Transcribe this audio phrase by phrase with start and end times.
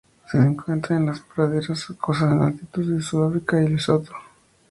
[0.31, 4.13] Se le encuentra en las praderas rocosas de altitud en Sudáfrica y Lesotho.